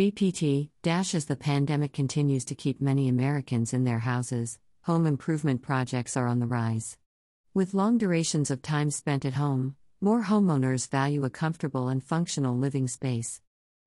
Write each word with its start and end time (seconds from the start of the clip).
BPT 0.00 0.70
as 0.86 1.26
the 1.26 1.36
pandemic 1.36 1.92
continues 1.92 2.46
to 2.46 2.54
keep 2.54 2.80
many 2.80 3.06
Americans 3.06 3.74
in 3.74 3.84
their 3.84 3.98
houses, 3.98 4.58
home 4.84 5.06
improvement 5.06 5.60
projects 5.60 6.16
are 6.16 6.26
on 6.26 6.38
the 6.38 6.46
rise. 6.46 6.96
With 7.52 7.74
long 7.74 7.98
durations 7.98 8.50
of 8.50 8.62
time 8.62 8.90
spent 8.90 9.26
at 9.26 9.34
home, 9.34 9.76
more 10.00 10.22
homeowners 10.22 10.88
value 10.88 11.22
a 11.26 11.28
comfortable 11.28 11.88
and 11.88 12.02
functional 12.02 12.56
living 12.56 12.88
space. 12.88 13.42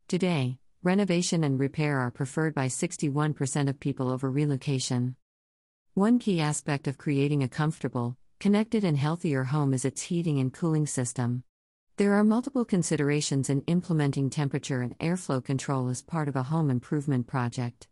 Today, 0.07 0.59
renovation 0.83 1.43
and 1.43 1.59
repair 1.59 1.97
are 1.97 2.11
preferred 2.11 2.53
by 2.53 2.67
61% 2.67 3.67
of 3.67 3.79
people 3.79 4.11
over 4.11 4.29
relocation. 4.29 5.15
One 5.95 6.19
key 6.19 6.39
aspect 6.39 6.87
of 6.87 6.99
creating 6.99 7.41
a 7.41 7.49
comfortable, 7.49 8.17
connected, 8.39 8.83
and 8.83 8.99
healthier 8.99 9.45
home 9.45 9.73
is 9.73 9.83
its 9.83 10.03
heating 10.03 10.37
and 10.37 10.53
cooling 10.53 10.85
system. 10.85 11.43
There 12.03 12.15
are 12.15 12.23
multiple 12.25 12.65
considerations 12.65 13.49
in 13.49 13.61
implementing 13.61 14.29
temperature 14.29 14.81
and 14.81 14.99
airflow 14.99 15.41
control 15.41 15.87
as 15.87 16.01
part 16.01 16.27
of 16.27 16.35
a 16.35 16.43
home 16.43 16.69
improvement 16.69 17.27
project. 17.27 17.87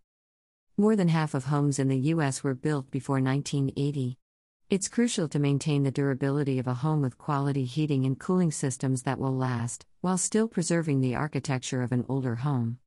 More 0.76 0.98
than 0.98 1.08
half 1.08 1.34
of 1.34 1.46
homes 1.46 1.80
in 1.80 1.88
the 1.88 2.10
U.S. 2.16 2.44
were 2.44 2.54
built 2.54 2.92
before 2.92 3.22
1980. 3.22 4.18
It's 4.70 4.90
crucial 4.90 5.30
to 5.30 5.40
maintain 5.40 5.84
the 5.84 5.92
durability 5.92 6.60
of 6.60 6.68
a 6.68 6.74
home 6.74 7.02
with 7.02 7.18
quality 7.18 7.64
heating 7.64 8.06
and 8.06 8.20
cooling 8.20 8.52
systems 8.52 9.04
that 9.04 9.18
will 9.18 9.34
last, 9.34 9.86
while 10.02 10.18
still 10.18 10.50
preserving 10.50 11.00
the 11.00 11.16
architecture 11.16 11.82
of 11.82 11.94
an 11.94 12.04
older 12.10 12.36
home. 12.36 12.80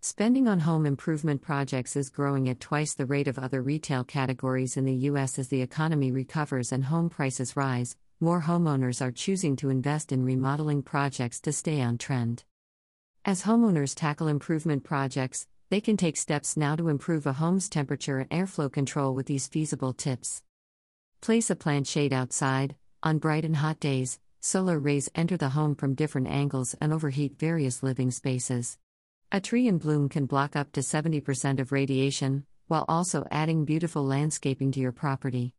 Spending 0.00 0.46
on 0.46 0.60
home 0.60 0.86
improvement 0.86 1.42
projects 1.42 1.96
is 1.96 2.08
growing 2.08 2.48
at 2.48 2.60
twice 2.60 2.94
the 2.94 3.04
rate 3.04 3.26
of 3.26 3.36
other 3.36 3.62
retail 3.62 4.04
categories 4.04 4.76
in 4.76 4.84
the 4.84 5.08
U.S. 5.10 5.40
as 5.40 5.48
the 5.48 5.60
economy 5.60 6.12
recovers 6.12 6.70
and 6.70 6.84
home 6.84 7.10
prices 7.10 7.56
rise, 7.56 7.96
more 8.20 8.42
homeowners 8.42 9.00
are 9.00 9.12
choosing 9.12 9.54
to 9.56 9.70
invest 9.70 10.10
in 10.10 10.24
remodeling 10.24 10.82
projects 10.82 11.40
to 11.40 11.52
stay 11.52 11.80
on 11.80 11.98
trend. 11.98 12.44
As 13.24 13.42
homeowners 13.42 13.94
tackle 13.94 14.26
improvement 14.26 14.82
projects, 14.82 15.46
they 15.70 15.80
can 15.80 15.96
take 15.96 16.16
steps 16.16 16.56
now 16.56 16.74
to 16.76 16.88
improve 16.88 17.26
a 17.26 17.34
home's 17.34 17.68
temperature 17.68 18.18
and 18.18 18.30
airflow 18.30 18.72
control 18.72 19.14
with 19.14 19.26
these 19.26 19.46
feasible 19.46 19.92
tips. 19.92 20.42
Place 21.20 21.50
a 21.50 21.56
plant 21.56 21.86
shade 21.86 22.12
outside. 22.12 22.74
On 23.02 23.18
bright 23.18 23.44
and 23.44 23.56
hot 23.56 23.78
days, 23.78 24.18
solar 24.40 24.78
rays 24.78 25.08
enter 25.14 25.36
the 25.36 25.50
home 25.50 25.74
from 25.74 25.94
different 25.94 26.26
angles 26.26 26.74
and 26.80 26.92
overheat 26.92 27.38
various 27.38 27.82
living 27.82 28.10
spaces. 28.10 28.78
A 29.30 29.40
tree 29.40 29.68
in 29.68 29.78
bloom 29.78 30.08
can 30.08 30.26
block 30.26 30.56
up 30.56 30.72
to 30.72 30.80
70% 30.80 31.60
of 31.60 31.70
radiation, 31.70 32.46
while 32.66 32.84
also 32.88 33.26
adding 33.30 33.64
beautiful 33.64 34.04
landscaping 34.04 34.72
to 34.72 34.80
your 34.80 34.92
property. 34.92 35.54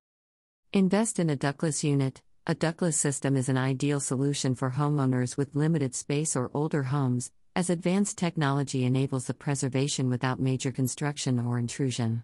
Invest 0.73 1.19
in 1.19 1.29
a 1.29 1.35
ductless 1.35 1.83
unit. 1.83 2.21
A 2.49 2.55
ductless 2.55 2.97
system 2.97 3.37
is 3.37 3.47
an 3.47 3.59
ideal 3.59 3.99
solution 3.99 4.55
for 4.55 4.71
homeowners 4.71 5.37
with 5.37 5.55
limited 5.55 5.93
space 5.93 6.35
or 6.35 6.49
older 6.51 6.81
homes, 6.81 7.31
as 7.55 7.69
advanced 7.69 8.17
technology 8.17 8.85
enables 8.85 9.25
the 9.25 9.35
preservation 9.35 10.09
without 10.09 10.39
major 10.39 10.71
construction 10.71 11.39
or 11.39 11.59
intrusion. 11.59 12.23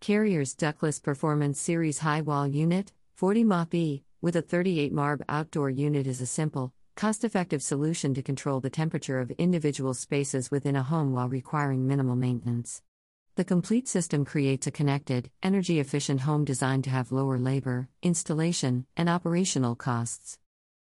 Carrier's 0.00 0.54
Ductless 0.54 0.98
Performance 0.98 1.60
Series 1.60 2.00
High 2.00 2.20
Wall 2.20 2.48
Unit, 2.48 2.92
40 3.14 3.44
MAP, 3.44 3.74
with 4.20 4.34
a 4.34 4.42
38 4.42 4.92
MARB 4.92 5.22
outdoor 5.28 5.70
unit 5.70 6.08
is 6.08 6.20
a 6.20 6.26
simple, 6.26 6.74
cost 6.96 7.22
effective 7.22 7.62
solution 7.62 8.12
to 8.14 8.22
control 8.22 8.58
the 8.58 8.70
temperature 8.70 9.20
of 9.20 9.30
individual 9.38 9.94
spaces 9.94 10.50
within 10.50 10.74
a 10.74 10.82
home 10.82 11.12
while 11.12 11.28
requiring 11.28 11.86
minimal 11.86 12.16
maintenance. 12.16 12.82
The 13.36 13.44
complete 13.44 13.86
system 13.86 14.24
creates 14.24 14.66
a 14.66 14.72
connected, 14.72 15.30
energy 15.42 15.78
efficient 15.78 16.22
home 16.22 16.44
designed 16.44 16.84
to 16.84 16.90
have 16.90 17.12
lower 17.12 17.38
labor, 17.38 17.88
installation, 18.02 18.86
and 18.96 19.08
operational 19.08 19.76
costs. 19.76 20.36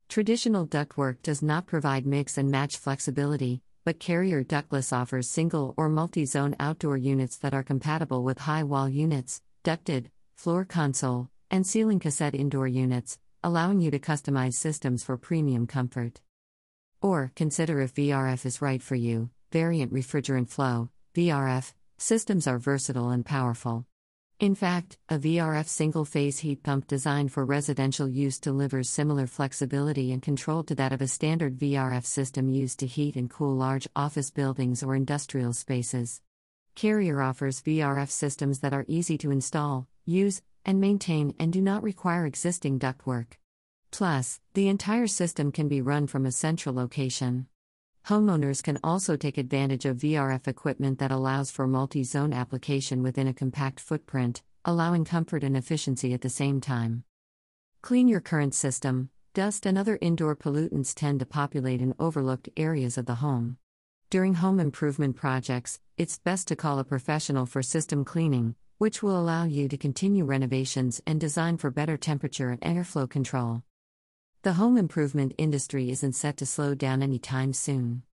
Traditional 0.10 0.68
ductwork 0.68 1.22
does 1.24 1.42
not 1.42 1.66
provide 1.66 2.06
mix 2.06 2.38
and 2.38 2.52
match 2.52 2.78
flexibility, 2.78 3.62
but 3.84 4.00
Carrier 4.00 4.44
Ductless 4.44 4.94
offers 4.94 5.28
single 5.28 5.74
or 5.76 5.90
multi 5.90 6.26
zone 6.26 6.56
outdoor 6.60 6.98
units 6.98 7.38
that 7.38 7.56
are 7.56 7.64
compatible 7.64 8.24
with 8.24 8.38
high 8.38 8.64
wall 8.64 8.88
units, 8.88 9.42
ducted, 9.64 10.12
floor 10.36 10.66
console, 10.66 11.30
and 11.50 11.66
ceiling 11.66 12.00
cassette 12.00 12.36
indoor 12.36 12.68
units, 12.68 13.18
allowing 13.44 13.82
you 13.82 13.90
to 13.90 14.00
customize 14.00 14.54
systems 14.54 15.04
for 15.04 15.18
premium 15.18 15.66
comfort. 15.66 16.22
Or 17.02 17.32
consider 17.36 17.82
if 17.82 17.96
VRF 17.96 18.46
is 18.46 18.62
right 18.62 18.82
for 18.82 18.96
you. 18.96 19.30
Variable 19.52 19.98
Refrigerant 19.98 20.50
Flow, 20.50 20.90
VRF, 21.16 21.74
Systems 21.98 22.46
are 22.46 22.60
versatile 22.60 23.10
and 23.10 23.26
powerful. 23.26 23.86
In 24.38 24.54
fact, 24.54 24.98
a 25.08 25.18
VRF 25.18 25.66
single 25.66 26.04
phase 26.04 26.40
heat 26.40 26.62
pump 26.62 26.88
designed 26.88 27.32
for 27.32 27.46
residential 27.46 28.10
use 28.10 28.38
delivers 28.38 28.90
similar 28.90 29.28
flexibility 29.28 30.12
and 30.12 30.22
control 30.22 30.62
to 30.64 30.76
that 30.76 30.92
of 30.92 31.02
a 31.02 31.08
standard 31.08 31.58
VRF 31.58 32.06
system 32.06 32.50
used 32.50 32.80
to 32.80 32.86
heat 32.86 33.16
and 33.16 33.30
cool 33.30 33.56
large 33.56 33.88
office 33.96 34.30
buildings 34.30 34.84
or 34.84 34.94
industrial 34.94 35.54
spaces. 35.54 36.22
Carrier 36.76 37.22
offers 37.22 37.62
VRF 37.62 38.10
systems 38.10 38.60
that 38.60 38.74
are 38.74 38.84
easy 38.90 39.18
to 39.20 39.32
install, 39.32 39.88
use, 40.04 40.42
and 40.66 40.82
maintain 40.82 41.34
and 41.40 41.54
do 41.54 41.62
not 41.62 41.82
require 41.82 42.26
existing 42.26 42.78
ductwork. 42.78 43.38
Plus, 43.90 44.42
the 44.54 44.68
entire 44.68 45.08
system 45.08 45.50
can 45.50 45.70
be 45.70 45.80
run 45.80 46.08
from 46.08 46.26
a 46.26 46.32
central 46.32 46.76
location. 46.76 47.48
Homeowners 48.08 48.62
can 48.62 48.78
also 48.84 49.16
take 49.16 49.36
advantage 49.36 49.84
of 49.84 49.98
VRF 49.98 50.48
equipment 50.48 51.00
that 51.00 51.10
allows 51.10 51.50
for 51.50 51.66
multi 51.66 52.04
zone 52.04 52.34
application 52.34 53.02
within 53.02 53.28
a 53.28 53.34
compact 53.34 53.80
footprint, 53.80 54.44
allowing 54.64 55.06
comfort 55.06 55.44
and 55.44 55.58
efficiency 55.58 56.14
at 56.14 56.22
the 56.22 56.30
same 56.30 56.62
time. 56.62 57.04
Clean 57.82 58.08
your 58.08 58.22
current 58.22 58.54
system. 58.54 59.10
Dust 59.34 59.66
and 59.66 59.76
other 59.76 59.98
indoor 60.02 60.36
pollutants 60.36 60.94
tend 60.94 61.20
to 61.20 61.26
populate 61.26 61.82
in 61.82 61.96
overlooked 61.98 62.48
areas 62.56 63.00
of 63.00 63.08
the 63.08 63.16
home. 63.16 63.58
During 64.12 64.36
home 64.36 64.60
improvement 64.60 65.16
projects, 65.16 65.80
it's 65.98 66.20
best 66.20 66.48
to 66.50 66.56
call 66.56 66.78
a 66.78 66.84
professional 66.84 67.48
for 67.48 67.64
system 67.64 68.06
cleaning, 68.06 68.54
which 68.78 69.02
will 69.02 69.20
allow 69.20 69.46
you 69.46 69.68
to 69.68 69.78
continue 69.78 70.26
renovations 70.26 71.02
and 71.08 71.20
design 71.20 71.58
for 71.58 71.72
better 71.72 71.98
temperature 71.98 72.52
and 72.52 72.62
airflow 72.62 73.10
control. 73.10 73.64
The 74.46 74.54
home 74.54 74.78
improvement 74.78 75.34
industry 75.40 75.90
isn't 75.90 76.14
set 76.14 76.38
to 76.38 76.46
slow 76.46 76.76
down 76.76 77.02
anytime 77.02 77.52
soon. 77.52 78.04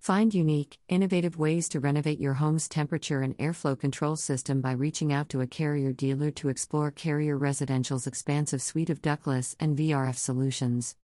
Find 0.00 0.34
unique, 0.34 0.80
innovative 0.88 1.38
ways 1.38 1.68
to 1.68 1.78
renovate 1.78 2.18
your 2.18 2.34
home's 2.34 2.68
temperature 2.68 3.22
and 3.22 3.38
airflow 3.38 3.78
control 3.78 4.16
system 4.16 4.60
by 4.60 4.72
reaching 4.72 5.12
out 5.12 5.28
to 5.28 5.42
a 5.42 5.46
carrier 5.46 5.92
dealer 5.92 6.32
to 6.32 6.48
explore 6.48 6.90
Carrier 6.90 7.38
Residential's 7.38 8.08
expansive 8.08 8.62
suite 8.62 8.90
of 8.90 9.00
ductless 9.00 9.54
and 9.60 9.78
VRF 9.78 10.16
solutions. 10.16 10.94